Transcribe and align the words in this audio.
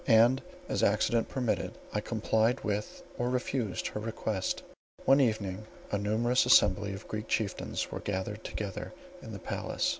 And, 0.07 0.41
as 0.67 0.81
accident 0.81 1.29
permitted, 1.29 1.77
I 1.93 2.01
complied 2.01 2.63
with 2.63 3.03
or 3.19 3.29
refused 3.29 3.85
her 3.89 3.99
request. 3.99 4.63
One 5.05 5.21
evening 5.21 5.67
a 5.91 5.99
numerous 5.99 6.47
assembly 6.47 6.93
of 6.93 7.07
Greek 7.07 7.27
chieftains 7.27 7.91
were 7.91 7.99
gathered 7.99 8.43
together 8.43 8.95
in 9.21 9.31
the 9.31 9.37
palace. 9.37 9.89